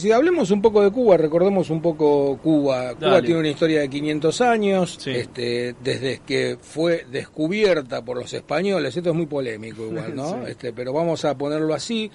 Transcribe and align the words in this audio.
Si 0.00 0.10
hablemos 0.10 0.50
un 0.50 0.62
poco 0.62 0.82
de 0.82 0.90
Cuba, 0.90 1.18
recordemos 1.18 1.68
un 1.68 1.82
poco 1.82 2.38
Cuba. 2.42 2.94
Cuba 2.94 3.20
tiene 3.20 3.40
una 3.40 3.50
historia 3.50 3.80
de 3.80 3.90
500 3.90 4.40
años, 4.40 5.06
este, 5.06 5.74
desde 5.84 6.22
que 6.26 6.56
fue 6.58 7.04
descubierta 7.10 8.02
por 8.02 8.16
los 8.16 8.32
españoles. 8.32 8.96
Esto 8.96 9.10
es 9.10 9.14
muy 9.14 9.26
polémico 9.26 9.84
igual, 9.84 10.16
¿no? 10.16 10.46
Este, 10.46 10.72
pero 10.72 10.94
vamos 10.94 11.26
a 11.26 11.36
ponerlo 11.36 11.74
así. 11.74 12.10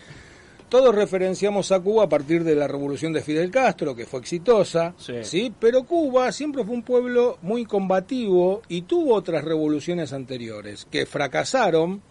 Todos 0.67 0.95
referenciamos 0.95 1.71
a 1.71 1.79
Cuba 1.79 2.05
a 2.05 2.09
partir 2.09 2.43
de 2.43 2.55
la 2.55 2.67
revolución 2.67 3.13
de 3.13 3.21
Fidel 3.21 3.51
Castro, 3.51 3.95
que 3.95 4.07
fue 4.07 4.19
exitosa, 4.19 4.95
sí. 4.97 5.53
Pero 5.59 5.83
Cuba 5.83 6.31
siempre 6.31 6.63
fue 6.63 6.73
un 6.73 6.81
pueblo 6.81 7.37
muy 7.43 7.65
combativo 7.65 8.63
y 8.67 8.81
tuvo 8.81 9.13
otras 9.13 9.43
revoluciones 9.43 10.11
anteriores 10.11 10.87
que 10.89 11.05
fracasaron, 11.05 12.01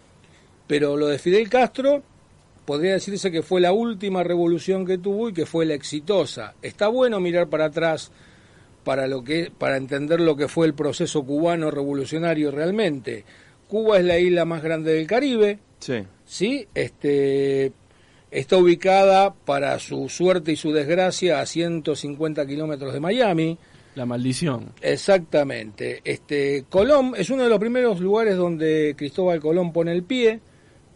pero 0.68 0.96
lo 0.96 1.08
de 1.08 1.18
Fidel 1.18 1.48
Castro 1.50 2.04
podría 2.64 2.92
decirse 2.92 3.30
que 3.30 3.42
fue 3.42 3.60
la 3.60 3.72
última 3.72 4.22
revolución 4.22 4.86
que 4.86 4.98
tuvo 4.98 5.28
y 5.28 5.32
que 5.32 5.46
fue 5.46 5.66
la 5.66 5.74
exitosa. 5.74 6.54
Está 6.62 6.88
bueno 6.88 7.20
mirar 7.20 7.48
para 7.48 7.66
atrás 7.66 8.10
para 8.84 9.06
lo 9.06 9.24
que 9.24 9.50
para 9.56 9.76
entender 9.76 10.20
lo 10.20 10.36
que 10.36 10.48
fue 10.48 10.66
el 10.66 10.74
proceso 10.74 11.24
cubano 11.24 11.70
revolucionario 11.70 12.50
realmente. 12.50 13.24
Cuba 13.68 13.98
es 13.98 14.04
la 14.04 14.18
isla 14.18 14.44
más 14.44 14.62
grande 14.62 14.94
del 14.94 15.06
Caribe. 15.06 15.58
Sí. 15.78 16.04
Sí, 16.24 16.68
este 16.74 17.72
está 18.30 18.56
ubicada 18.56 19.32
para 19.32 19.78
su 19.78 20.08
suerte 20.08 20.52
y 20.52 20.56
su 20.56 20.72
desgracia 20.72 21.40
a 21.40 21.46
150 21.46 22.46
kilómetros 22.46 22.92
de 22.92 23.00
Miami. 23.00 23.58
La 23.94 24.06
maldición. 24.06 24.72
Exactamente. 24.80 26.00
Este 26.04 26.64
Colón 26.68 27.14
es 27.16 27.30
uno 27.30 27.44
de 27.44 27.48
los 27.48 27.60
primeros 27.60 28.00
lugares 28.00 28.36
donde 28.36 28.94
Cristóbal 28.96 29.40
Colón 29.40 29.72
pone 29.72 29.92
el 29.92 30.02
pie 30.02 30.40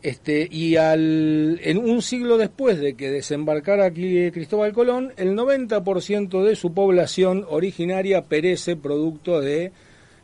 este, 0.02 0.48
y 0.50 0.76
al, 0.76 1.60
en 1.62 1.78
un 1.78 2.02
siglo 2.02 2.38
después 2.38 2.78
de 2.78 2.94
que 2.94 3.10
desembarcara 3.10 3.86
aquí 3.86 4.30
Cristóbal 4.30 4.72
Colón, 4.72 5.12
el 5.16 5.36
90% 5.36 6.44
de 6.44 6.54
su 6.54 6.72
población 6.72 7.44
originaria 7.48 8.22
perece 8.22 8.76
producto 8.76 9.40
de 9.40 9.72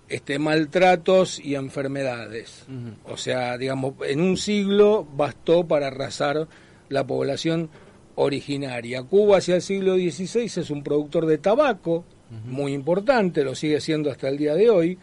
este, 0.08 0.38
maltratos 0.38 1.40
y 1.40 1.56
enfermedades. 1.56 2.66
O 3.04 3.16
sea, 3.16 3.58
digamos, 3.58 3.94
en 4.06 4.20
un 4.20 4.36
siglo 4.36 5.06
bastó 5.16 5.66
para 5.66 5.88
arrasar 5.88 6.46
la 6.88 7.04
población 7.04 7.68
originaria. 8.14 9.02
Cuba 9.02 9.38
hacia 9.38 9.56
el 9.56 9.62
siglo 9.62 9.96
XVI 9.96 10.44
es 10.44 10.70
un 10.70 10.84
productor 10.84 11.26
de 11.26 11.38
tabaco 11.38 12.04
muy 12.46 12.72
importante, 12.72 13.44
lo 13.44 13.54
sigue 13.54 13.80
siendo 13.80 14.10
hasta 14.10 14.28
el 14.28 14.38
día 14.38 14.54
de 14.54 14.70
hoy. 14.70 14.98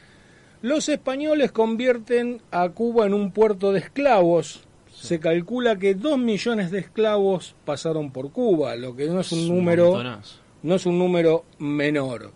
Los 0.61 0.89
españoles 0.89 1.51
convierten 1.51 2.41
a 2.51 2.69
Cuba 2.69 3.07
en 3.07 3.13
un 3.13 3.31
puerto 3.31 3.71
de 3.71 3.79
esclavos. 3.79 4.61
Se 4.93 5.19
calcula 5.19 5.77
que 5.77 5.95
dos 5.95 6.19
millones 6.19 6.69
de 6.69 6.79
esclavos 6.79 7.55
pasaron 7.65 8.11
por 8.11 8.31
Cuba, 8.31 8.75
lo 8.75 8.95
que 8.95 9.07
no 9.07 9.21
es 9.21 9.31
un 9.31 9.47
número 9.47 10.01
no 10.63 10.75
es 10.75 10.85
un 10.85 10.99
número 10.99 11.45
menor. 11.57 12.31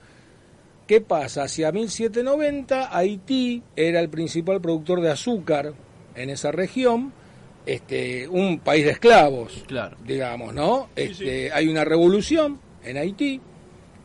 ¿Qué 0.88 1.02
pasa? 1.02 1.44
Hacia 1.44 1.72
1790 1.72 2.96
Haití 2.96 3.62
era 3.76 4.00
el 4.00 4.10
principal 4.10 4.62
productor 4.62 5.02
de 5.02 5.12
azúcar 5.12 5.74
en 6.16 6.30
esa 6.30 6.52
región, 6.52 7.12
este, 7.66 8.28
un 8.28 8.60
país 8.60 8.86
de 8.86 8.92
esclavos, 8.92 9.64
claro. 9.68 9.98
digamos, 10.06 10.54
¿no? 10.54 10.90
Este, 10.96 11.52
hay 11.52 11.68
una 11.68 11.86
revolución 11.86 12.60
en 12.84 12.98
Haití, 12.98 13.42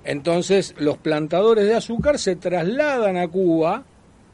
entonces 0.05 0.75
los 0.79 0.97
plantadores 0.97 1.67
de 1.67 1.75
azúcar 1.75 2.19
se 2.19 2.37
trasladan 2.37 3.17
a 3.17 3.29
Cuba 3.29 3.85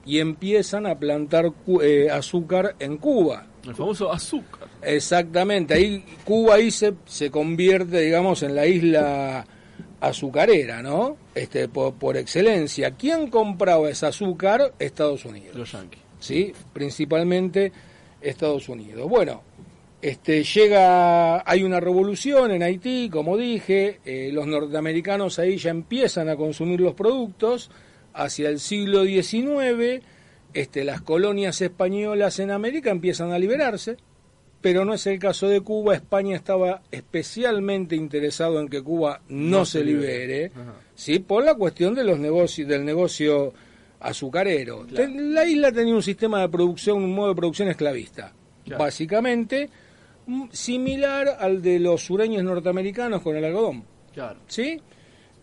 y 0.06 0.20
empiezan 0.20 0.86
a 0.86 0.98
plantar 0.98 1.52
eh, 1.82 2.08
azúcar 2.10 2.76
en 2.78 2.96
Cuba. 2.96 3.46
El 3.66 3.74
famoso 3.74 4.12
azúcar. 4.12 4.68
Exactamente, 4.80 5.74
ahí 5.74 6.04
Cuba 6.24 6.54
ahí 6.54 6.70
se, 6.70 6.94
se 7.04 7.30
convierte, 7.30 8.00
digamos, 8.00 8.42
en 8.44 8.54
la 8.54 8.66
isla 8.66 9.44
azucarera, 10.00 10.82
¿no? 10.82 11.16
Este, 11.34 11.68
por, 11.68 12.16
excelencia. 12.16 12.92
¿Quién 12.92 13.28
compraba 13.28 13.90
ese 13.90 14.06
azúcar? 14.06 14.72
Estados 14.78 15.24
Unidos. 15.24 15.56
Los 15.56 15.72
yanquis. 15.72 16.00
Sí, 16.20 16.52
principalmente 16.72 17.72
Estados 18.20 18.69
Unidos. 18.69 19.08
Bueno, 19.08 19.42
este, 20.00 20.44
llega, 20.44 21.48
hay 21.48 21.62
una 21.62 21.81
revolución 21.81 22.50
en 22.52 22.62
Haití, 22.62 23.08
como 23.10 23.36
dije, 23.36 24.00
eh, 24.04 24.31
los 24.32 24.47
norteamericanos 24.47 25.38
ahí 25.38 25.56
ya 25.56 25.70
empiezan 25.70 26.28
a 26.28 26.36
consumir 26.36 26.81
los 26.81 26.94
productos 26.94 27.70
hacia 28.16 28.49
el 28.49 28.59
siglo 28.59 29.04
XIX, 29.04 30.03
este, 30.54 30.84
las 30.84 31.03
colonias 31.03 31.60
españolas 31.60 32.38
en 32.38 32.50
América 32.50 32.91
empiezan 32.91 33.31
a 33.32 33.38
liberarse, 33.38 33.97
pero 34.60 34.84
no 34.84 34.94
es 34.94 35.06
el 35.06 35.19
caso 35.19 35.49
de 35.49 35.60
Cuba. 35.60 35.94
España 35.94 36.34
estaba 36.34 36.82
especialmente 36.91 37.94
interesado 37.94 38.59
en 38.59 38.69
que 38.69 38.82
Cuba 38.82 39.21
no, 39.28 39.66
se, 39.66 39.84
libere, 39.84 40.50
¿sí? 40.94 41.19
por 41.19 41.44
la 41.44 41.55
cuestión 41.55 41.94
de 41.94 42.05
los 42.05 42.19
negocios, 42.19 42.66
del 42.69 42.84
negocio 42.84 43.53
azucarero. 44.00 44.87
La 44.91 45.44
isla 45.44 45.71
tenía 45.71 45.94
un 45.94 46.03
sistema 46.03 46.41
de 46.41 46.49
producción, 46.49 47.03
un 47.03 47.15
modo 47.15 47.28
de 47.28 47.37
producción 47.37 47.69
esclavista, 47.69 48.32
básicamente 48.78 49.69
mm, 50.26 50.47
similar 50.50 51.37
al 51.38 51.60
de 51.60 51.78
los 51.78 52.03
sureños 52.03 52.43
norteamericanos 52.43 53.21
con 53.21 53.37
el 53.37 53.44
algodón. 53.44 53.84
Claro. 54.15 54.41
¿Sí? 54.47 54.81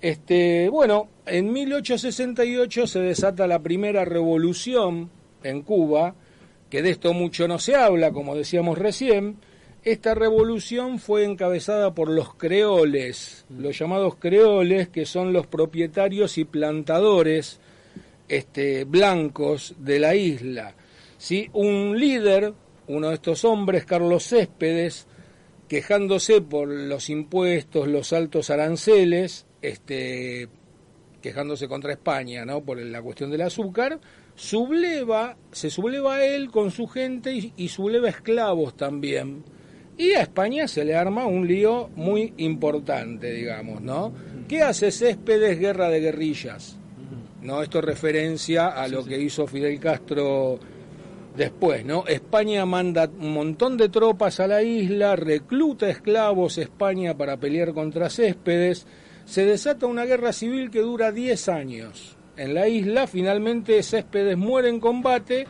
Este, 0.04 0.68
bueno, 0.68 1.08
en 1.26 1.54
1868 1.54 2.88
se 2.88 3.00
desata 3.00 3.48
la 3.48 3.60
primera 3.60 4.04
revolución 4.04 5.10
en 5.44 5.62
Cuba, 5.62 6.14
que 6.70 6.82
de 6.82 6.90
esto 6.90 7.14
mucho 7.14 7.48
no 7.48 7.58
se 7.58 7.78
habla, 7.78 8.12
como 8.12 8.36
decíamos 8.36 8.78
recién. 8.78 9.38
Esta 9.82 10.14
revolución 10.14 11.00
fue 11.00 11.24
encabezada 11.24 11.96
por 11.96 12.10
los 12.10 12.34
creoles, 12.36 13.46
los 13.50 13.80
llamados 13.80 14.16
creoles, 14.16 14.90
que 14.90 15.06
son 15.06 15.32
los 15.32 15.48
propietarios 15.48 16.38
y 16.38 16.44
plantadores 16.44 17.62
este, 18.28 18.84
blancos 18.84 19.74
de 19.78 20.00
la 20.00 20.16
isla. 20.16 20.76
¿sí? 21.18 21.50
Un 21.54 21.98
líder, 21.98 22.54
uno 22.90 23.08
de 23.08 23.14
estos 23.14 23.46
hombres, 23.46 23.86
Carlos 23.86 24.26
Céspedes, 24.26 25.08
quejándose 25.70 26.42
por 26.42 26.68
los 26.68 27.10
impuestos, 27.10 27.88
los 27.88 28.12
altos 28.12 28.50
aranceles, 28.50 29.46
este, 29.64 30.50
quejándose 31.22 31.68
contra 31.68 31.94
España, 31.94 32.46
¿no? 32.46 32.62
Por 32.62 32.80
la 32.80 33.02
cuestión 33.02 33.32
del 33.32 33.42
azúcar, 33.42 34.00
subleva, 34.36 35.38
se 35.52 35.72
subleva 35.72 36.16
a 36.16 36.26
él 36.26 36.52
con 36.52 36.70
su 36.70 36.86
gente 36.86 37.52
y, 37.56 37.68
subleva 37.70 38.10
esclavos 38.10 38.76
también. 38.76 39.44
Y 39.98 40.12
a 40.12 40.22
España 40.22 40.68
se 40.68 40.84
le 40.84 40.96
arma 40.96 41.26
un 41.26 41.48
lío 41.48 41.90
muy 41.96 42.34
importante, 42.38 43.32
digamos, 43.32 43.82
¿no? 43.82 44.12
¿Qué 44.48 44.62
hace 44.62 44.92
Céspedes? 44.92 45.58
Guerra 45.60 45.90
de 45.90 46.02
guerrillas. 46.02 46.78
¿No? 47.42 47.62
Esto 47.62 47.80
es 47.80 47.86
referencia 47.86 48.68
a 48.68 48.88
lo 48.88 49.04
que 49.04 49.20
hizo 49.20 49.48
Fidel 49.48 49.78
Castro 49.78 50.60
después, 51.36 51.86
¿no? 51.86 52.06
España 52.08 52.66
manda 52.66 53.10
un 53.20 53.34
montón 53.34 53.78
de 53.78 53.90
tropas 53.90 54.40
a 54.40 54.48
la 54.48 54.64
isla, 54.64 55.16
recluta 55.16 55.90
esclavos 55.90 56.58
España 56.58 57.18
para 57.18 57.38
pelear 57.38 57.74
contra 57.74 58.10
Céspedes 58.10 58.88
se 59.26 59.46
desata 59.46 59.88
una 59.88 60.06
guerra 60.06 60.34
civil 60.34 60.70
que 60.70 60.82
dura 60.82 61.12
10 61.12 61.50
años. 61.50 62.18
En 62.36 62.54
la 62.54 62.68
isla 62.68 63.08
finalmente 63.08 63.82
Céspedes 63.84 64.38
muere 64.38 64.70
en 64.70 64.80
combate, 64.80 65.48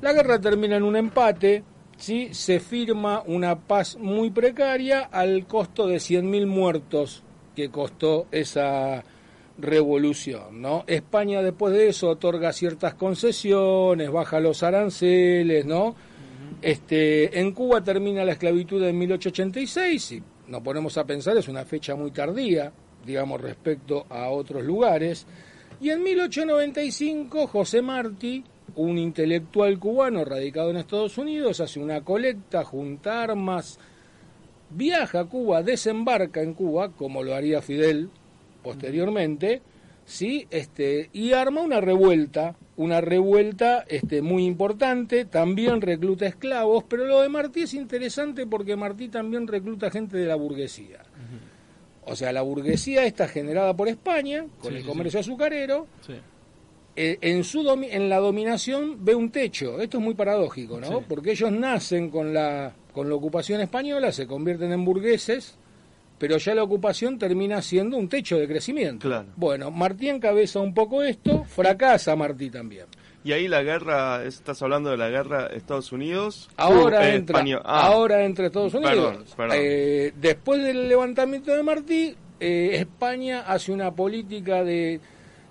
la 0.00 0.12
guerra 0.12 0.40
termina 0.40 0.76
en 0.76 0.82
un 0.82 0.96
empate, 0.96 1.62
¿sí? 1.96 2.28
se 2.32 2.60
firma 2.60 3.22
una 3.26 3.58
paz 3.58 3.96
muy 3.96 4.30
precaria 4.30 5.00
al 5.00 5.46
costo 5.46 5.86
de 5.86 5.96
100.000 5.96 6.46
muertos 6.46 7.22
que 7.54 7.70
costó 7.70 8.26
esa 8.30 9.04
revolución. 9.58 10.60
¿no? 10.60 10.84
España 10.86 11.42
después 11.42 11.74
de 11.74 11.88
eso 11.88 12.10
otorga 12.10 12.52
ciertas 12.52 12.94
concesiones, 12.94 14.10
baja 14.10 14.40
los 14.40 14.62
aranceles, 14.62 15.64
¿no? 15.64 15.94
Este, 16.62 17.38
en 17.38 17.52
Cuba 17.52 17.82
termina 17.82 18.24
la 18.24 18.32
esclavitud 18.32 18.82
en 18.82 18.98
1886, 18.98 20.12
y 20.12 20.22
nos 20.48 20.62
ponemos 20.62 20.96
a 20.96 21.04
pensar, 21.04 21.36
es 21.36 21.48
una 21.48 21.64
fecha 21.64 21.94
muy 21.94 22.10
tardía, 22.12 22.72
digamos, 23.06 23.40
respecto 23.40 24.06
a 24.10 24.28
otros 24.30 24.64
lugares. 24.64 25.26
Y 25.80 25.90
en 25.90 26.02
1895 26.02 27.46
José 27.46 27.82
Martí, 27.82 28.44
un 28.74 28.98
intelectual 28.98 29.78
cubano 29.78 30.24
radicado 30.24 30.70
en 30.70 30.78
Estados 30.78 31.16
Unidos, 31.18 31.60
hace 31.60 31.80
una 31.80 32.02
colecta, 32.02 32.64
junta 32.64 33.22
armas, 33.22 33.78
viaja 34.70 35.20
a 35.20 35.24
Cuba, 35.24 35.62
desembarca 35.62 36.42
en 36.42 36.54
Cuba, 36.54 36.90
como 36.92 37.22
lo 37.22 37.34
haría 37.34 37.62
Fidel 37.62 38.10
posteriormente, 38.62 39.62
¿sí? 40.04 40.46
este, 40.50 41.08
y 41.12 41.32
arma 41.32 41.60
una 41.60 41.80
revuelta, 41.80 42.56
una 42.76 43.00
revuelta 43.00 43.84
este, 43.88 44.22
muy 44.22 44.44
importante, 44.44 45.24
también 45.24 45.80
recluta 45.80 46.26
esclavos, 46.26 46.84
pero 46.84 47.06
lo 47.06 47.20
de 47.20 47.28
Martí 47.28 47.62
es 47.62 47.74
interesante 47.74 48.46
porque 48.46 48.76
Martí 48.76 49.08
también 49.08 49.46
recluta 49.46 49.90
gente 49.90 50.16
de 50.16 50.26
la 50.26 50.34
burguesía. 50.34 51.05
O 52.06 52.14
sea, 52.14 52.32
la 52.32 52.42
burguesía 52.42 53.04
está 53.04 53.26
generada 53.26 53.74
por 53.74 53.88
España, 53.88 54.46
con 54.60 54.74
el 54.74 54.84
comercio 54.84 55.20
azucarero, 55.20 55.88
eh, 56.94 57.18
en, 57.20 57.44
su 57.44 57.68
en 57.68 58.08
la 58.08 58.18
dominación 58.18 59.04
ve 59.04 59.14
un 59.14 59.30
techo. 59.30 59.80
Esto 59.80 59.98
es 59.98 60.04
muy 60.04 60.14
paradójico, 60.14 60.80
¿no? 60.80 61.02
Porque 61.02 61.32
ellos 61.32 61.50
nacen 61.50 62.10
con 62.10 62.32
la, 62.32 62.72
con 62.92 63.08
la 63.08 63.16
ocupación 63.16 63.60
española, 63.60 64.12
se 64.12 64.26
convierten 64.26 64.72
en 64.72 64.84
burgueses, 64.84 65.56
pero 66.18 66.38
ya 66.38 66.54
la 66.54 66.62
ocupación 66.62 67.18
termina 67.18 67.60
siendo 67.60 67.96
un 67.96 68.08
techo 68.08 68.38
de 68.38 68.46
crecimiento. 68.46 69.08
Claro. 69.08 69.26
Bueno, 69.36 69.70
Martí 69.72 70.08
encabeza 70.08 70.60
un 70.60 70.72
poco 70.72 71.02
esto, 71.02 71.44
fracasa 71.44 72.14
Martí 72.14 72.50
también. 72.50 72.86
Y 73.26 73.32
ahí 73.32 73.48
la 73.48 73.64
guerra, 73.64 74.22
estás 74.24 74.62
hablando 74.62 74.88
de 74.90 74.96
la 74.96 75.08
guerra 75.08 75.48
Estados 75.48 75.90
Unidos. 75.90 76.48
Ahora 76.56 77.00
Uh, 77.00 77.02
eh, 77.02 77.14
entra, 77.16 77.44
ah, 77.64 77.86
ahora 77.88 78.24
entra 78.24 78.46
Estados 78.46 78.72
Unidos. 78.72 78.94
Perdón, 78.94 79.24
perdón. 79.36 79.56
Eh, 79.58 80.12
después 80.14 80.62
del 80.62 80.88
levantamiento 80.88 81.50
de 81.50 81.62
Martí, 81.64 82.14
eh, 82.38 82.70
España 82.74 83.40
hace 83.40 83.72
una 83.72 83.90
política 83.90 84.62
de 84.62 85.00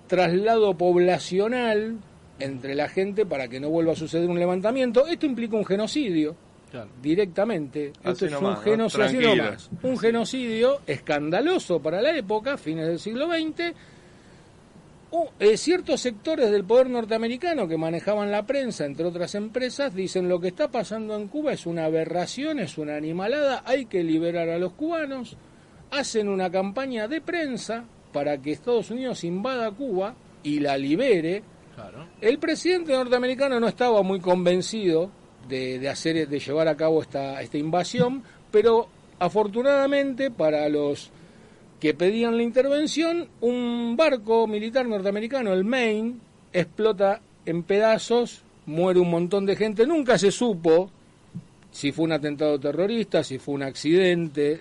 traslado 0.06 0.72
poblacional 0.78 1.98
entre 2.38 2.74
la 2.74 2.88
gente 2.88 3.26
para 3.26 3.46
que 3.46 3.60
no 3.60 3.68
vuelva 3.68 3.92
a 3.92 3.96
suceder 3.96 4.26
un 4.30 4.38
levantamiento. 4.38 5.06
Esto 5.06 5.26
implica 5.26 5.56
un 5.56 5.66
genocidio 5.66 6.34
Claro. 6.70 6.88
directamente. 7.02 7.92
Así 8.02 8.08
Esto 8.10 8.24
es 8.24 8.32
nomás, 8.32 8.58
un 8.60 8.78
¿no? 8.78 8.88
genocidio, 8.88 9.34
un 9.82 9.98
genocidio 9.98 10.80
escandaloso 10.86 11.78
para 11.80 12.00
la 12.00 12.16
época, 12.16 12.56
fines 12.56 12.86
del 12.86 12.98
siglo 12.98 13.26
XX. 13.26 13.74
Uh, 15.10 15.26
eh, 15.38 15.56
ciertos 15.56 16.00
sectores 16.00 16.50
del 16.50 16.64
poder 16.64 16.90
norteamericano 16.90 17.68
que 17.68 17.76
manejaban 17.76 18.32
la 18.32 18.44
prensa, 18.44 18.84
entre 18.84 19.06
otras 19.06 19.36
empresas, 19.36 19.94
dicen 19.94 20.28
lo 20.28 20.40
que 20.40 20.48
está 20.48 20.68
pasando 20.68 21.14
en 21.14 21.28
Cuba 21.28 21.52
es 21.52 21.64
una 21.64 21.84
aberración, 21.84 22.58
es 22.58 22.76
una 22.76 22.96
animalada, 22.96 23.62
hay 23.64 23.86
que 23.86 24.02
liberar 24.02 24.48
a 24.48 24.58
los 24.58 24.72
cubanos. 24.72 25.36
Hacen 25.92 26.28
una 26.28 26.50
campaña 26.50 27.06
de 27.06 27.20
prensa 27.20 27.84
para 28.12 28.38
que 28.38 28.50
Estados 28.50 28.90
Unidos 28.90 29.22
invada 29.22 29.70
Cuba 29.70 30.16
y 30.42 30.58
la 30.58 30.76
libere. 30.76 31.44
Claro. 31.76 32.08
El 32.20 32.38
presidente 32.38 32.92
norteamericano 32.92 33.60
no 33.60 33.68
estaba 33.68 34.02
muy 34.02 34.18
convencido 34.18 35.10
de, 35.48 35.78
de 35.78 35.88
hacer, 35.88 36.28
de 36.28 36.40
llevar 36.40 36.66
a 36.66 36.76
cabo 36.76 37.02
esta, 37.02 37.40
esta 37.40 37.58
invasión, 37.58 38.24
pero 38.50 38.88
afortunadamente 39.18 40.30
para 40.30 40.68
los 40.68 41.10
que 41.80 41.94
pedían 41.94 42.36
la 42.36 42.42
intervención, 42.42 43.28
un 43.40 43.96
barco 43.96 44.46
militar 44.46 44.86
norteamericano, 44.86 45.52
el 45.52 45.64
Maine, 45.64 46.14
explota 46.52 47.20
en 47.44 47.62
pedazos, 47.62 48.42
muere 48.66 48.98
un 49.00 49.10
montón 49.10 49.46
de 49.46 49.56
gente, 49.56 49.86
nunca 49.86 50.18
se 50.18 50.30
supo 50.30 50.90
si 51.70 51.92
fue 51.92 52.06
un 52.06 52.12
atentado 52.12 52.58
terrorista, 52.58 53.22
si 53.22 53.38
fue 53.38 53.54
un 53.54 53.62
accidente, 53.62 54.60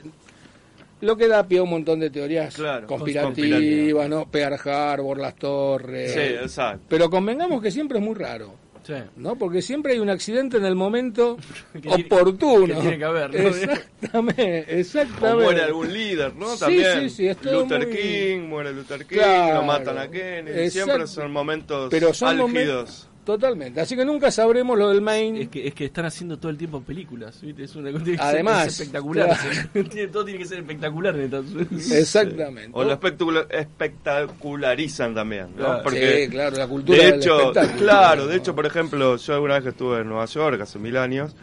lo 1.02 1.16
que 1.16 1.28
da 1.30 1.48
pie 1.48 1.60
a 1.60 1.64
un 1.64 1.70
montón 1.70 2.00
de 2.02 2.10
teorías 2.10 2.56
Claro, 2.56 2.88
conspirativas. 2.88 4.10
¿no? 4.10 4.26
Pearl 4.30 4.58
Harbor, 4.68 5.18
las 5.20 5.36
torres. 5.36 6.12
Sí, 6.14 6.20
exacto. 6.20 6.86
Pero 6.90 7.10
convengamos 7.10 7.62
que 7.62 7.72
siempre 7.72 8.00
es 8.00 8.04
muy 8.04 8.16
raro, 8.16 8.54
Sí. 8.86 8.94
¿no? 9.16 9.36
Porque 9.36 9.62
siempre 9.64 9.94
hay 9.94 10.00
un 10.00 10.10
accidente 10.10 10.58
en 10.58 10.66
el 10.66 10.76
momento 10.76 11.38
Que 11.74 11.80
tiene- 11.80 12.06
oportuno. 12.06 12.68
que 12.76 12.82
tiene 12.82 12.98
que 13.00 13.06
haber, 13.06 13.34
¿no? 13.34 13.50
Exactamente, 13.50 14.82
O 15.22 15.36
muere 15.36 15.62
algún 15.64 15.92
líder, 15.92 16.36
¿no? 16.36 16.54
Sí, 16.54 16.60
También. 16.60 17.02
sí, 17.02 17.10
sí, 17.10 17.28
es 17.28 17.38
todo 17.38 17.62
Luther 17.62 17.88
muy- 17.88 17.96
King, 17.98 18.40
muere 18.48 18.74
Luther 18.74 19.06
King, 19.06 19.16
Claro, 19.16 19.56
lo 19.56 19.64
matan 19.64 19.98
a 19.98 20.10
Kennedy. 20.10 20.70
Siempre 20.70 21.08
son 21.08 21.32
momentos 21.32 21.88
Pero 21.90 22.14
son 22.14 22.40
álgidos. 22.42 23.10
Totalmente. 23.25 23.81
Así 23.81 23.95
que 23.95 24.06
nunca 24.06 24.30
sabremos 24.30 24.77
lo 24.77 24.89
del 24.89 25.01
Maine. 25.01 25.42
Es 25.42 25.50
que, 25.50 25.68
es 25.68 25.74
que 25.74 25.86
están 25.86 26.06
haciendo 26.06 26.38
todo 26.38 26.51
el 26.51 26.57
tiempo 26.57 26.80
películas, 26.81 27.42
¿viste? 27.42 27.63
Es 27.63 27.75
una 27.75 27.89
tiene 27.89 28.04
que 28.12 28.18
ser- 28.18 28.22
Además, 28.22 28.68
es 28.68 28.80
espectacular. 28.80 29.27
claro. 29.27 29.69
Tiene- 29.89 30.07
todo 30.10 30.25
tiene 30.25 30.39
que 30.39 30.45
ser 30.45 30.60
espectacular 30.60 31.16
en 31.16 31.22
Estados 31.24 31.51
Unidos. 31.51 31.92
Exactamente. 31.92 32.69
O 32.74 32.83
lo 32.83 32.92
espectacula- 32.94 33.48
espectacularizan 33.50 35.13
también, 35.16 35.48
¿no? 35.56 35.66
Claro. 35.66 35.83
Porque 35.83 36.24
sí, 36.25 36.30
claro, 36.30 36.57
la 36.57 36.68
cultura 36.68 36.98
de 37.00 37.06
del 37.12 37.16
hecho, 37.19 37.38
espectáculo. 37.39 37.77
claro, 37.80 38.27
de 38.27 38.36
hecho, 38.38 38.56
por 38.56 38.66
ejemplo, 38.66 39.18
yo 39.18 39.33
alguna 39.33 39.56
vez 39.56 39.63
que 39.63 39.69
estuve 39.69 40.01
en 40.01 40.07
Nueva 40.07 40.25
York 40.25 40.62
hace 40.62 40.80
mil 40.80 40.98
años, 40.98 41.36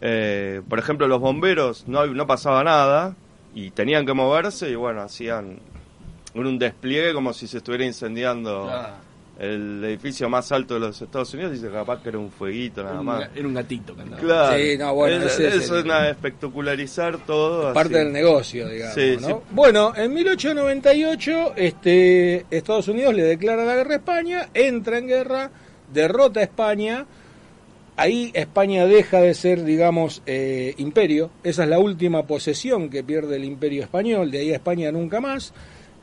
eh, 0.00 0.62
por 0.68 0.78
ejemplo, 0.78 1.08
los 1.08 1.20
bomberos 1.20 1.86
no, 1.88 2.06
no 2.06 2.26
pasaba 2.26 2.62
nada 2.64 3.16
y 3.54 3.70
tenían 3.70 4.06
que 4.06 4.12
moverse 4.12 4.70
y 4.70 4.74
bueno, 4.74 5.00
hacían 5.02 5.58
un 6.34 6.58
despliegue 6.58 7.12
como 7.12 7.32
si 7.32 7.46
se 7.46 7.58
estuviera 7.58 7.84
incendiando 7.84 8.64
Claro. 8.66 8.94
El 9.40 9.82
edificio 9.84 10.28
más 10.28 10.52
alto 10.52 10.74
de 10.74 10.80
los 10.80 11.00
Estados 11.00 11.32
Unidos 11.32 11.58
se 11.58 11.70
capaz 11.70 12.02
que 12.02 12.10
era 12.10 12.18
un 12.18 12.30
fueguito 12.30 12.82
nada 12.84 13.02
más. 13.02 13.30
Era 13.34 13.48
un 13.48 13.54
gatito 13.54 13.96
que 13.96 14.02
andaba. 14.02 14.20
Claro, 14.22 14.58
Sí, 14.62 14.76
no, 14.78 14.94
bueno, 14.94 15.16
es, 15.24 15.32
ese 15.32 15.48
es 15.48 15.54
eso 15.54 15.74
el- 15.74 15.80
es 15.80 15.86
nada, 15.86 16.10
espectacularizar 16.10 17.16
todo. 17.24 17.72
parte 17.72 17.94
así. 17.96 18.04
del 18.04 18.12
negocio, 18.12 18.68
digamos. 18.68 18.94
Sí, 18.94 19.16
¿no? 19.18 19.26
sí. 19.28 19.34
Bueno, 19.50 19.92
en 19.96 20.12
1898 20.12 21.54
este, 21.56 22.44
Estados 22.50 22.88
Unidos 22.88 23.14
le 23.14 23.22
declara 23.22 23.64
la 23.64 23.74
guerra 23.76 23.94
a 23.94 23.96
España, 23.96 24.48
entra 24.52 24.98
en 24.98 25.06
guerra, 25.06 25.50
derrota 25.92 26.40
a 26.40 26.42
España. 26.42 27.06
Ahí 27.96 28.30
España 28.34 28.86
deja 28.86 29.20
de 29.20 29.34
ser, 29.34 29.62
digamos, 29.64 30.22
eh, 30.26 30.74
imperio. 30.78 31.30
Esa 31.42 31.64
es 31.64 31.68
la 31.68 31.78
última 31.78 32.26
posesión 32.26 32.88
que 32.88 33.02
pierde 33.04 33.36
el 33.36 33.44
imperio 33.44 33.82
español. 33.82 34.30
De 34.30 34.38
ahí 34.38 34.52
a 34.52 34.56
España 34.56 34.90
nunca 34.92 35.20
más. 35.20 35.52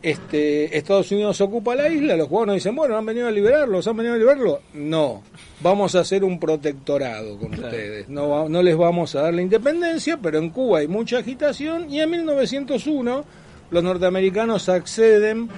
Este, 0.09 0.77
Estados 0.77 1.11
Unidos 1.11 1.41
ocupa 1.41 1.75
la 1.75 1.89
isla. 1.89 2.15
Los 2.15 2.29
cubanos 2.29 2.55
dicen, 2.55 2.75
bueno, 2.75 2.95
han 2.97 3.05
venido 3.05 3.27
a 3.27 3.31
liberarlos, 3.31 3.85
han 3.87 3.97
venido 3.97 4.15
a 4.15 4.17
liberarlo. 4.17 4.61
No, 4.73 5.21
vamos 5.59 5.95
a 5.95 5.99
hacer 5.99 6.23
un 6.23 6.39
protectorado 6.39 7.37
con 7.37 7.49
Claro. 7.49 7.67
ustedes. 7.67 8.07
No, 8.07 8.47
no 8.47 8.61
les 8.63 8.77
vamos 8.77 9.15
a 9.15 9.23
dar 9.23 9.33
la 9.33 9.41
independencia, 9.41 10.17
pero 10.21 10.37
en 10.37 10.49
Cuba 10.51 10.79
hay 10.79 10.87
mucha 10.87 11.17
agitación. 11.19 11.89
Y 11.91 11.99
en 11.99 12.09
1901 12.11 13.25
los 13.69 13.83
norteamericanos 13.83 14.69
acceden 14.69 15.49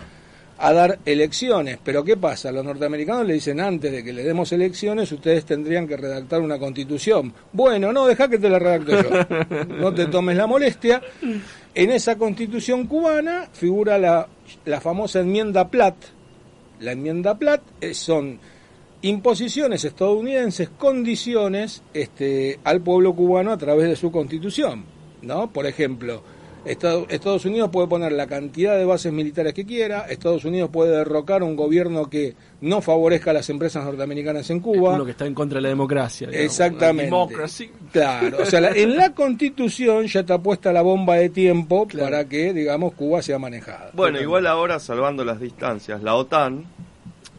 a 0.60 0.74
dar 0.74 1.00
elecciones. 1.06 1.80
Pero 1.84 2.04
¿qué 2.04 2.18
pasa? 2.18 2.52
Los 2.52 2.66
norteamericanos 2.66 3.26
le 3.26 3.34
dicen 3.34 3.60
antes 3.60 3.92
de 3.92 4.04
que 4.04 4.12
le 4.12 4.24
demos 4.24 4.52
elecciones, 4.52 5.12
ustedes 5.12 5.46
tendrían 5.46 5.88
que 5.88 5.96
redactar 5.98 6.42
una 6.42 6.60
constitución. 6.60 7.34
Bueno, 7.54 7.94
no, 7.94 8.06
deja 8.06 8.28
que 8.28 8.38
te 8.38 8.50
la 8.50 8.60
redacte 8.60 8.92
yo. 8.92 9.66
No 9.80 9.94
te 9.94 10.08
tomes 10.08 10.36
la 10.36 10.48
molestia. 10.48 11.02
En 11.74 11.92
esa 11.92 12.18
constitución 12.18 12.88
cubana 12.88 13.48
figura 13.54 13.98
la, 13.98 14.28
la 14.66 14.82
famosa 14.82 15.22
enmienda 15.22 15.70
Platt. 15.70 15.96
La 16.82 16.92
enmienda 16.92 17.38
Platt 17.38 17.62
eh, 17.80 17.94
son 17.94 18.40
imposiciones 19.02 19.86
estadounidenses, 19.86 20.70
condiciones 20.70 21.84
este, 21.94 22.60
al 22.66 22.82
pueblo 22.82 23.14
cubano 23.14 23.52
a 23.54 23.58
través 23.58 23.88
de 23.88 23.96
su 23.96 24.12
constitución. 24.12 24.84
¿no? 25.22 25.52
Por 25.52 25.66
ejemplo, 25.66 26.22
Estado- 26.66 27.06
Estados 27.10 27.46
Unidos 27.46 27.70
puede 27.72 27.88
poner 27.88 28.12
la 28.12 28.28
cantidad 28.28 28.76
de 28.78 28.86
bases 28.86 29.12
militares 29.14 29.54
que 29.54 29.66
quiera, 29.66 30.02
Estados 30.10 30.44
Unidos 30.46 30.70
puede 30.72 30.92
derrocar 30.98 31.42
un 31.42 31.56
gobierno 31.56 32.10
que 32.10 32.36
no 32.62 32.82
favorezca 32.82 33.32
a 33.32 33.34
las 33.34 33.50
empresas 33.50 33.84
norteamericanas 33.86 34.50
en 34.50 34.60
Cuba. 34.60 34.94
Uno 34.96 35.06
que 35.06 35.12
está 35.12 35.26
en 35.26 35.34
contra 35.34 35.58
de 35.58 35.62
la 35.64 35.70
democracia. 35.70 36.28
digamos. 36.28 36.46
Exactamente. 36.46 37.06
Democracy. 37.06 37.72
Claro, 37.92 38.38
o 38.42 38.46
sea, 38.46 38.60
la- 38.62 38.72
en 38.72 38.96
la 38.98 39.14
constitución 39.14 40.06
ya 40.08 40.20
está 40.20 40.38
puesta 40.38 40.74
la 40.74 40.82
bomba 40.82 41.16
de 41.16 41.30
tiempo 41.30 41.88
Claro. 41.88 42.06
para 42.12 42.26
que, 42.26 42.54
digamos, 42.54 42.94
Cuba 42.94 43.22
sea 43.22 43.40
manejada. 43.40 43.92
Bueno, 43.94 44.20
igual 44.22 44.46
ahora, 44.46 44.80
salvando 44.80 45.24
las 45.24 45.40
distancias, 45.40 46.04
la 46.04 46.16
OTAN 46.16 46.66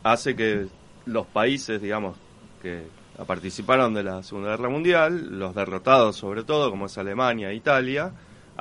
hace 0.02 0.34
que 0.34 0.66
los 1.06 1.26
países, 1.26 1.80
digamos, 1.82 2.16
que 2.62 2.82
participaron 3.26 3.92
de 3.92 4.02
la 4.02 4.22
Segunda 4.22 4.50
Guerra 4.50 4.70
Mundial, 4.70 5.38
los 5.38 5.54
derrotados 5.54 6.16
sobre 6.16 6.42
todo, 6.42 6.70
como 6.70 6.86
es 6.86 6.96
Alemania 6.96 7.50
e 7.50 7.54
Italia, 7.54 8.12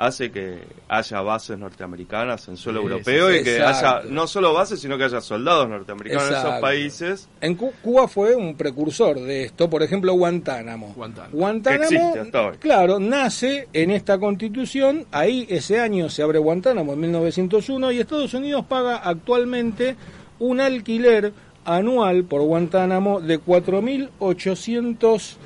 hace 0.02 0.32
que 0.32 0.60
haya 0.88 1.20
bases 1.20 1.58
norteamericanas 1.58 2.48
en 2.48 2.56
suelo 2.56 2.80
Sí, 2.80 2.86
europeo 2.86 3.28
sí, 3.28 3.36
y 3.36 3.42
que 3.42 3.56
exacto. 3.58 3.86
haya 3.86 4.02
no 4.10 4.26
solo 4.26 4.54
bases, 4.54 4.80
sino 4.80 4.96
que 4.96 5.04
haya 5.04 5.20
soldados 5.20 5.68
norteamericanos 5.68 6.26
en 6.28 6.34
esos 6.36 6.54
países. 6.60 7.28
En 7.42 7.54
Cu- 7.54 7.74
Cuba 7.82 8.08
fue 8.08 8.34
un 8.34 8.56
precursor 8.56 9.20
de 9.20 9.44
esto, 9.44 9.68
por 9.68 9.82
ejemplo, 9.82 10.14
Guantánamo. 10.14 10.94
Guantánamo. 10.96 11.60
Que 11.62 11.74
existe 11.74 12.18
hasta 12.20 12.46
hoy. 12.46 12.56
claro, 12.56 12.98
nace 12.98 13.68
en 13.74 13.90
esta 13.90 14.18
constitución, 14.18 15.04
ahí 15.12 15.46
ese 15.50 15.78
año 15.80 16.08
se 16.08 16.22
abre 16.22 16.38
Guantánamo 16.38 16.94
en 16.94 17.00
1901 17.00 17.92
y 17.92 18.00
Estados 18.00 18.32
Unidos 18.32 18.64
paga 18.66 18.96
actualmente 18.96 19.96
un 20.38 20.60
alquiler 20.60 21.34
anual 21.66 22.24
por 22.24 22.40
Guantánamo 22.40 23.20
de 23.20 23.38
4.800 23.38 25.36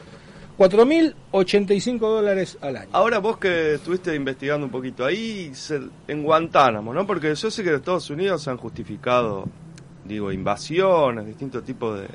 4.085 0.58 1.98
dólares 1.98 2.58
al 2.60 2.76
año. 2.76 2.88
Ahora 2.92 3.18
vos 3.18 3.38
que 3.38 3.74
estuviste 3.74 4.14
investigando 4.14 4.66
un 4.66 4.72
poquito 4.72 5.04
ahí, 5.04 5.50
se- 5.54 5.80
en 6.08 6.22
Guantánamo, 6.22 6.92
¿no? 6.94 7.06
Porque 7.06 7.34
yo 7.34 7.50
sé 7.50 7.62
que 7.64 7.74
Estados 7.74 8.08
Unidos 8.10 8.46
han 8.48 8.56
justificado, 8.56 9.46
digo, 10.04 10.30
invasiones, 10.32 11.26
distintos 11.26 11.64
tipos 11.64 11.98
de, 12.00 12.06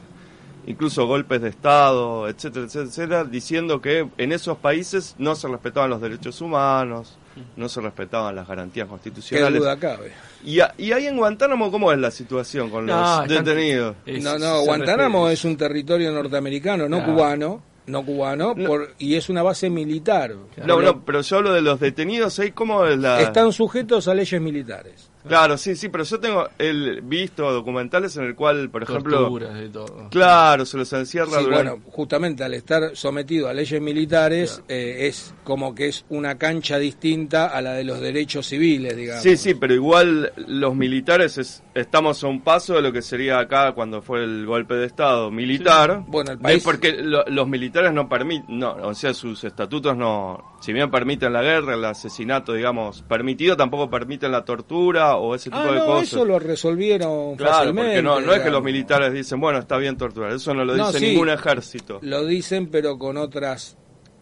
incluso 0.68 1.06
golpes 1.08 1.42
de 1.42 1.50
Estado, 1.50 2.28
etcétera, 2.30 2.66
etcétera, 2.66 2.88
etcétera, 2.90 3.24
diciendo 3.26 3.82
que 3.82 4.08
en 4.18 4.32
esos 4.32 4.58
países 4.58 5.16
no 5.18 5.36
se 5.36 5.48
respetaban 5.48 5.90
los 5.90 6.02
derechos 6.02 6.40
humanos, 6.42 7.18
no 7.56 7.70
se 7.70 7.80
respetaban 7.82 8.36
las 8.36 8.48
garantías 8.48 8.86
Qué 8.86 8.90
constitucionales. 8.90 9.60
duda 9.60 9.78
cabe. 9.80 10.12
Y, 10.44 10.60
a- 10.60 10.74
y 10.78 10.92
ahí 10.92 11.08
en 11.08 11.18
Guantánamo, 11.18 11.72
¿cómo 11.72 11.92
es 11.92 11.98
la 12.00 12.12
situación 12.12 12.70
con 12.70 12.86
No, 12.86 13.20
los 13.22 13.28
detenidos? 13.30 13.96
Es- 14.06 14.24
No, 14.24 14.38
no, 14.38 14.62
Guantánamo 14.62 15.30
es 15.30 15.44
un 15.46 15.56
territorio 15.58 16.12
norteamericano, 16.12 16.88
no 16.90 16.98
Claro. 16.98 17.14
cubano, 17.14 17.64
no 17.90 18.06
cubano, 18.06 18.54
No. 18.56 18.68
por- 18.68 18.94
y 19.00 19.16
es 19.16 19.30
una 19.30 19.44
base 19.44 19.70
militar. 19.70 20.34
No, 20.58 20.66
no, 20.66 20.80
lo- 20.80 21.02
pero 21.06 21.22
yo 21.22 21.38
hablo 21.38 21.54
de 21.54 21.62
los 21.62 21.80
detenidos 21.80 22.40
¿cómo 22.52 22.86
es 22.86 22.98
la...? 22.98 23.22
Están 23.22 23.52
sujetos 23.52 24.08
a 24.08 24.14
leyes 24.14 24.40
militares. 24.42 25.09
Claro, 25.28 25.58
sí, 25.58 25.76
sí, 25.76 25.90
pero 25.90 26.04
yo 26.06 26.20
tengo 26.20 26.48
el 26.58 27.02
visto 27.02 27.52
documentales 27.52 28.16
en 28.18 28.24
el 28.26 28.36
cual, 28.36 28.70
por 28.70 28.84
ejemplo, 28.84 29.20
Torturas, 29.20 29.54
de 29.54 29.70
todo. 29.70 30.08
claro, 30.10 30.66
se 30.66 30.78
los 30.78 30.92
encierra 30.94 31.40
Sí, 31.40 31.44
durante... 31.44 31.70
bueno, 31.72 31.84
justamente 31.92 32.44
al 32.44 32.54
estar 32.54 32.96
sometido 32.96 33.48
a 33.50 33.54
leyes 33.54 33.82
militares 33.82 34.64
eh, 34.70 35.08
es 35.08 35.34
como 35.44 35.76
que 35.76 35.88
es 35.90 36.06
una 36.10 36.38
cancha 36.38 36.78
distinta 36.80 37.48
a 37.48 37.62
la 37.62 37.74
de 37.74 37.84
los 37.84 38.00
derechos 38.00 38.48
civiles, 38.48 38.96
digamos. 38.96 39.22
Sí, 39.24 39.36
sí, 39.38 39.54
pero 39.56 39.74
igual 39.74 40.32
los 40.48 40.76
militares 40.76 41.38
es- 41.38 41.64
estamos 41.76 42.24
a 42.24 42.28
un 42.28 42.42
paso 42.42 42.76
de 42.76 42.82
lo 42.82 42.92
que 42.94 43.02
sería 43.02 43.40
acá 43.40 43.74
cuando 43.74 44.02
fue 44.02 44.24
el 44.24 44.46
golpe 44.46 44.76
de 44.76 44.86
Estado 44.86 45.30
militar. 45.32 46.04
Bueno, 46.08 46.32
el 46.32 46.40
país- 46.40 46.64
Porque 46.64 46.94
lo- 46.94 47.26
los 47.28 47.48
militares 47.48 47.92
no 47.92 48.08
permiten, 48.08 48.58
no, 48.58 48.72
o 48.84 48.94
sea, 48.94 49.14
sus 49.14 49.44
estatutos 49.44 49.96
no, 49.98 50.56
si 50.60 50.74
bien 50.74 50.92
permiten 50.92 51.32
la 51.34 51.42
guerra, 51.42 51.74
el 51.76 51.86
asesinato, 51.86 52.54
digamos, 52.54 53.02
permitido, 53.04 53.56
tampoco 53.58 53.90
permiten 53.90 54.32
la 54.32 54.44
tortura 54.46 55.16
o 55.16 55.34
ese 55.36 55.50
tipo 55.50 55.58
Ah, 55.62 55.72
de 55.72 55.80
no, 55.80 55.86
cosas. 55.86 56.08
eso 56.14 56.26
lo 56.26 56.38
resolvieron 56.40 57.36
Claro, 57.38 57.54
fácilmente. 57.54 57.90
porque 57.90 58.02
no, 58.04 58.20
no 58.22 58.34
es 58.34 58.42
que 58.42 58.50
los 58.52 58.62
militares 58.64 59.14
dicen, 59.14 59.40
bueno, 59.40 59.60
está 59.60 59.78
bien 59.78 59.98
torturar, 59.98 60.32
eso 60.34 60.54
no 60.54 60.66
lo 60.66 60.76
No, 60.76 60.88
dice 60.88 61.00
sí. 61.00 61.08
ningún 61.10 61.30
ejército. 61.30 62.00
Lo 62.02 62.26
dicen, 62.26 62.70
pero 62.70 62.98
con 62.98 63.18
otras 63.18 63.78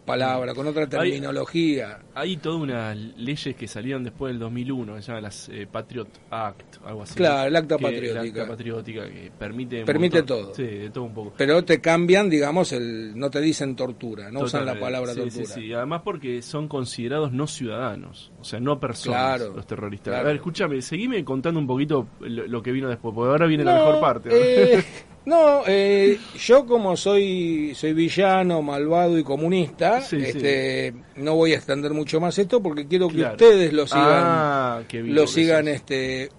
palabras, 0.08 0.54
con 0.54 0.66
otra 0.66 0.86
terminología. 0.88 1.98
Hay 2.14 2.36
todas 2.38 2.60
unas 2.60 2.96
leyes 2.96 3.54
que 3.54 3.68
salieron 3.68 4.02
después 4.04 4.32
del 4.32 4.40
2001, 4.40 4.94
que 4.96 5.02
se 5.02 5.06
llaman 5.08 5.22
las 5.24 5.48
eh, 5.50 5.66
Patriot 5.70 6.08
Act, 6.30 6.76
algo 6.84 7.02
así. 7.02 7.14
Claro, 7.14 7.48
el 7.48 7.56
acta 7.56 7.76
Que- 7.76 7.82
patriótica. 7.82 8.20
El 8.22 8.28
acta 8.28 8.46
patriótica 8.48 9.08
que 9.08 9.30
permite... 9.38 9.84
Permite 9.84 10.18
montón. 10.18 10.38
todo. 10.44 10.54
Sí, 10.54 10.62
de 10.64 10.90
todo 10.90 11.04
un 11.04 11.14
poco. 11.14 11.34
Pero 11.36 11.64
te 11.64 11.80
cambian, 11.80 12.28
digamos, 12.28 12.72
el 12.72 13.16
no 13.18 13.30
te 13.30 13.40
dicen 13.40 13.76
tortura, 13.76 14.30
no 14.30 14.40
usan 14.40 14.64
la 14.66 14.78
palabra 14.78 15.12
Sí, 15.14 15.20
tortura. 15.20 15.44
Sí, 15.46 15.60
sí, 15.60 15.72
además 15.72 16.02
porque 16.04 16.42
son 16.42 16.68
considerados 16.68 17.32
no 17.32 17.46
ciudadanos, 17.46 18.32
o 18.40 18.44
sea, 18.44 18.60
no 18.60 18.80
personas 18.80 19.38
Claro, 19.38 19.54
los 19.56 19.66
terroristas. 19.66 20.12
claro. 20.12 20.22
A 20.24 20.26
ver, 20.26 20.36
escúchame, 20.36 20.82
seguime 20.82 21.24
contando 21.24 21.60
un 21.60 21.66
poquito 21.66 22.08
lo, 22.20 22.46
lo 22.46 22.62
que 22.62 22.72
vino 22.72 22.88
después, 22.88 23.14
porque 23.14 23.30
ahora 23.30 23.46
viene 23.46 23.64
la 23.64 23.74
mejor 23.74 24.00
parte. 24.00 24.28
¿no? 24.30 24.34
eh, 24.36 24.84
no, 25.28 25.62
eh, 25.66 26.18
yo 26.38 26.64
como 26.66 26.96
soy 26.96 27.72
soy 27.74 27.92
villano, 27.92 28.62
malvado 28.62 29.18
y 29.18 29.22
comunista, 29.22 30.00
Sí, 30.00 30.18
sí. 30.20 30.26
este, 30.26 30.94
no 31.16 31.34
voy 31.36 31.52
a 31.52 31.56
extender 31.56 31.92
mucho 31.92 32.18
más 32.20 32.38
esto 32.38 32.62
porque 32.62 32.86
quiero 32.86 33.08
que 33.08 33.16
Claro. 33.16 33.32
ustedes 33.34 33.72
lo 33.72 33.86
sigan, 33.86 34.04
Ah, 34.06 34.82
lo 34.92 35.26
sigan 35.26 35.68
este, 35.68 36.30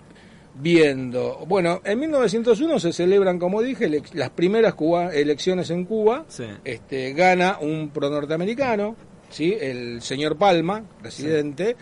viendo. 0.55 1.45
Bueno, 1.47 1.81
en 1.85 1.99
1901 1.99 2.79
se 2.79 2.91
celebran, 2.91 3.39
como 3.39 3.61
dije, 3.61 3.89
las 4.13 4.29
primeras 4.31 4.73
Cuba- 4.73 5.13
elecciones 5.13 5.69
en 5.69 5.85
Cuba. 5.85 6.25
Sí. 6.27 6.43
Este, 6.65 7.13
gana 7.13 7.57
un 7.61 7.89
pro 7.91 8.09
norteamericano, 8.09 8.95
¿sí? 9.29 9.55
el 9.59 10.01
señor 10.01 10.37
Palma, 10.37 10.83
presidente. 11.01 11.75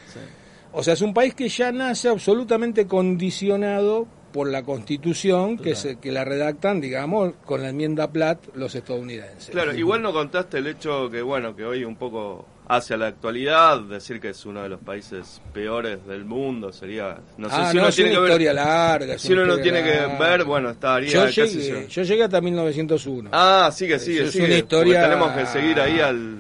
O 0.74 0.84
sea, 0.84 0.94
es 0.94 1.02
un 1.02 1.14
país 1.14 1.34
que 1.34 1.48
ya 1.50 1.72
nace 1.72 2.10
absolutamente 2.10 2.86
condicionado 2.86 4.08
por 4.32 4.50
la 4.50 4.64
constitución 4.64 5.58
que, 5.58 5.76
se, 5.76 5.98
que 6.00 6.12
la 6.12 6.24
redactan, 6.26 6.82
digamos, 6.82 7.34
con 7.46 7.62
la 7.62 7.70
enmienda 7.70 8.12
Platt 8.12 8.40
los 8.56 8.76
estadounidenses. 8.76 9.50
Claro, 9.50 9.74
igual 9.76 10.02
no 10.02 10.12
contaste 10.14 10.58
el 10.60 10.68
hecho 10.68 11.10
que, 11.10 11.22
bueno, 11.22 11.56
que 11.56 11.64
hoy 11.66 11.84
un 11.84 11.96
poco 11.96 12.46
hacia 12.70 12.98
la 12.98 13.08
actualidad, 13.08 13.80
decir 13.82 14.20
que 14.20 14.30
es 14.30 14.46
uno 14.46 14.62
de 14.62 14.68
los 14.70 14.82
países 14.82 15.42
peores 15.54 16.06
del 16.06 16.26
mundo, 16.26 16.74
sería, 16.74 17.18
no 17.38 17.50
sé 17.50 17.56
ah, 17.58 17.70
si 17.72 17.76
no, 17.78 17.82
uno 17.84 17.90
es 17.90 17.96
tiene 17.96 18.12
una 18.12 18.18
que 18.18 18.22
ver, 18.24 18.30
historia 18.32 18.54
larga. 18.54 19.14
es 19.14 19.22
si 19.24 19.34
uno 19.34 19.44
una 19.44 19.56
no 19.56 19.62
tiene 19.62 19.84
que 19.84 20.00
ver, 20.20 20.44
bueno, 20.44 20.70
estaría, 20.72 21.10
Yo 21.12 21.26
qué 21.28 21.32
sé 21.32 21.48
yo. 21.48 21.60
llegué, 21.76 21.88
yo 21.88 22.04
llegué 22.04 22.24
hasta 22.24 22.42
1901. 22.42 23.30
Ah, 23.32 23.70
sigue, 23.74 23.98
sigue, 24.00 24.24
Es 24.26 24.32
sigue. 24.32 24.44
una 24.46 24.48
porque 24.56 24.58
historia- 24.60 25.02
tenemos 25.04 25.32
que 25.32 25.46
seguir 25.46 25.80
ahí 25.80 26.00
al, 26.02 26.36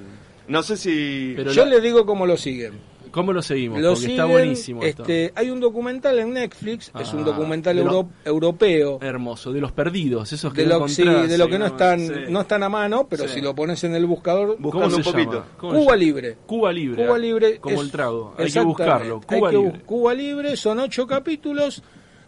no 0.50 0.64
sé 0.64 0.76
si, 0.76 1.34
Pero 1.38 1.52
yo 1.54 1.64
la- 1.66 1.76
le 1.76 1.82
digo 1.82 2.06
cómo 2.06 2.26
lo 2.26 2.36
siguen. 2.36 2.74
¿Cómo 3.18 3.34
lo 3.34 3.42
seguimos? 3.42 3.82
Lo 3.82 3.94
porque 3.96 4.12
está 4.12 4.26
buenísimo 4.26 4.84
esto. 4.84 5.02
este, 5.02 5.34
hay 5.36 5.50
un 5.50 5.60
documental 5.60 6.20
en 6.20 6.34
Netflix, 6.34 6.92
es 7.00 7.14
un 7.14 7.22
Ah, 7.22 7.24
documental 7.24 7.76
lo- 7.78 8.10
europeo. 8.24 9.00
Hermoso, 9.02 9.52
de 9.52 9.60
los 9.60 9.72
perdidos, 9.72 10.32
esos 10.32 10.54
que 10.54 10.62
de 10.62 10.68
no 10.68 10.80
lo, 10.80 10.88
sí, 10.88 11.02
encontrás, 11.02 11.30
de 11.30 11.38
lo 11.40 11.48
que 11.48 11.54
sí, 11.54 11.60
no 11.60 11.66
están 11.66 12.00
sí. 12.00 12.14
no 12.30 12.42
están 12.42 12.62
a 12.62 12.70
mano, 12.70 13.08
pero 13.10 13.28
Sí. 13.28 13.34
si 13.36 13.42
lo 13.42 13.56
pones 13.56 13.84
en 13.84 13.96
el 13.96 14.06
buscador, 14.06 14.58
Buscando 14.60 14.88
¿Cómo 14.90 14.98
un 14.98 15.04
poquito. 15.04 15.46
Cuba? 15.60 15.96
Libre. 15.96 16.38
Cuba 16.46 16.72
Libre. 16.72 17.06
Cuba 17.06 17.18
Libre 17.18 17.58
Como 17.60 17.76
es- 17.78 17.82
el 17.82 17.92
trago. 17.92 18.36
Hay 18.38 18.52
que 18.52 18.60
buscarlo. 18.62 19.22
Hay 19.28 19.40
Cuba 19.40 19.50
que 19.50 19.58
Libre. 19.58 19.82
Cuba 19.84 20.14
Libre 20.14 20.56
son 20.56 20.80
ocho 20.80 21.08
capítulos 21.08 21.82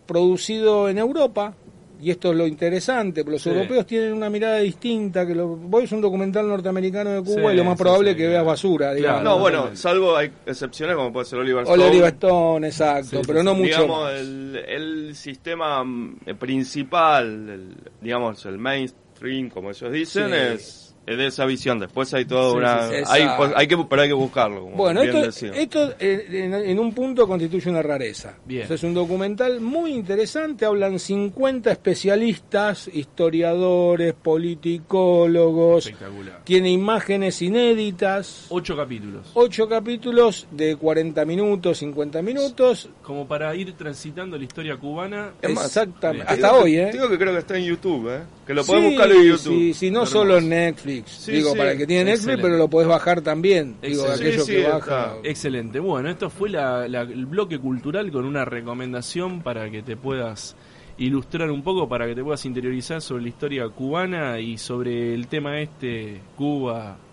producido 0.07 0.89
en 0.89 0.97
Europa. 0.97 1.53
Y 2.01 2.11
esto 2.11 2.31
es 2.31 2.37
lo 2.37 2.47
interesante, 2.47 3.23
porque 3.23 3.33
los 3.35 3.41
Sí. 3.41 3.49
europeos 3.49 3.85
tienen 3.85 4.13
una 4.13 4.29
mirada 4.29 4.57
distinta. 4.59 5.27
que 5.27 5.35
lo, 5.35 5.47
Vos 5.47 5.83
es 5.83 5.91
un 5.91 5.99
documental 6.01 6.47
norteamericano 6.47 7.09
de 7.11 7.21
Cuba 7.23 7.49
Sí, 7.49 7.53
y 7.53 7.57
lo 7.57 7.63
más 7.65 7.77
probable 7.77 8.09
sí, 8.09 8.11
es 8.11 8.17
que 8.17 8.27
veas 8.27 8.45
basura. 8.45 8.93
digamos. 8.93 9.23
no, 9.23 9.37
bueno, 9.39 9.75
salvo 9.75 10.15
hay 10.15 10.31
excepciones 10.45 10.95
como 10.95 11.11
puede 11.11 11.25
ser 11.25 11.39
Oliver 11.39 11.63
Stone. 11.63 11.83
Oliver 11.83 12.13
Stone, 12.13 12.67
exacto, 12.67 13.17
Sí, 13.17 13.21
pero 13.27 13.39
sí, 13.39 13.45
no 13.45 13.51
sí. 13.53 13.57
mucho. 13.57 13.69
digamos, 13.75 14.03
más. 14.03 14.13
el, 14.13 14.55
el 14.67 15.15
sistema 15.15 15.83
mm, 15.83 16.19
principal, 16.39 17.25
el- 17.49 17.75
digamos, 18.01 18.45
el 18.45 18.57
mainstream, 18.57 19.49
como 19.49 19.69
ellos 19.71 19.91
dicen, 19.91 20.33
es 20.33 20.95
de 21.05 21.25
esa 21.27 21.45
visión. 21.45 21.79
Después 21.79 22.13
hay 22.13 22.25
toda 22.25 22.51
Sí, 22.51 22.57
una... 22.57 22.89
sí, 22.89 22.95
sí. 22.97 23.03
hay, 23.07 23.27
pues, 23.37 23.51
hay 23.55 23.67
que, 23.67 23.77
pero 23.89 24.01
hay 24.03 24.07
que 24.07 24.13
buscarlo, 24.13 24.61
como 24.61 24.75
Bueno, 24.75 25.01
bien 25.01 25.15
esto, 25.15 25.25
decía. 25.25 25.51
esto 25.61 25.93
eh, 25.99 26.25
en, 26.31 26.53
en 26.53 26.79
un 26.79 26.93
punto 26.93 27.27
constituye 27.27 27.69
una 27.69 27.81
rareza. 27.81 28.35
Bien. 28.45 28.63
O 28.63 28.67
sea, 28.67 28.75
es 28.75 28.83
un 28.83 28.93
documental 28.93 29.59
muy 29.61 29.93
interesante, 29.93 30.65
hablan 30.65 30.99
50 30.99 31.71
especialistas, 31.71 32.89
historiadores, 32.93 34.13
politicólogos, 34.13 35.85
Espectacular. 35.87 36.41
tiene 36.43 36.69
imágenes 36.71 37.41
inéditas, 37.41 38.45
Ocho 38.49 38.75
capítulos. 38.75 39.31
ocho 39.33 39.67
capítulos 39.67 40.47
de 40.51 40.75
40 40.75 41.25
minutos, 41.25 41.77
50 41.79 42.21
minutos, 42.21 42.89
Como 43.01 43.27
para 43.27 43.55
ir 43.55 43.73
transitando 43.73 44.37
la 44.37 44.43
historia 44.43 44.77
cubana. 44.77 45.31
Es 45.41 45.49
exactamente, 45.51 46.25
bien. 46.25 46.27
hasta 46.45 46.47
Digo 46.53 46.63
hoy, 46.63 46.77
¿eh? 46.77 46.89
Digo 46.91 47.09
que 47.09 47.17
creo 47.17 47.33
que 47.33 47.39
está 47.39 47.57
en 47.57 47.65
YouTube, 47.65 48.09
¿eh? 48.15 48.19
Que 48.45 48.53
lo 48.53 48.63
podés 48.63 48.83
Sí, 48.83 48.89
buscar 48.89 49.11
en 49.11 49.23
YouTube. 49.23 49.53
Sí, 49.57 49.73
sí, 49.73 49.91
no 49.91 49.99
Hermoso. 49.99 50.11
solo 50.11 50.37
en 50.37 50.49
Netflix. 50.49 50.88
Sí, 51.05 51.31
Digo, 51.31 51.51
sí. 51.53 51.57
para 51.57 51.71
el 51.71 51.77
que 51.77 51.87
tiene 51.87 52.03
Netflix, 52.03 52.19
Excelente. 52.21 52.43
pero 52.43 52.57
lo 52.57 52.67
podés 52.69 52.87
bajar 52.87 53.21
también. 53.21 53.75
Digo, 53.81 54.03
Excelente. 54.05 54.27
aquello 54.27 54.43
Sí, 54.45 54.51
que 54.53 54.63
baja. 54.63 54.77
está. 55.15 55.15
Excelente. 55.29 55.79
Bueno, 55.79 56.09
esto 56.09 56.29
fue 56.29 56.49
la- 56.49 56.87
la- 56.87 57.01
el 57.01 57.25
bloque 57.25 57.57
cultural 57.59 58.11
con 58.11 58.25
una 58.25 58.45
recomendación 58.45 59.41
para 59.41 59.69
que 59.71 59.81
te 59.81 59.97
puedas 59.97 60.55
ilustrar 60.97 61.49
un 61.49 61.63
poco, 61.63 61.87
para 61.89 62.05
que 62.07 62.13
te 62.15 62.23
puedas 62.23 62.45
interiorizar 62.45 63.01
sobre 63.01 63.23
la 63.23 63.29
historia 63.29 63.67
cubana 63.69 64.39
y 64.39 64.57
sobre 64.57 65.13
el 65.13 65.27
tema 65.27 65.59
este, 65.61 66.19
Cuba, 66.35 66.97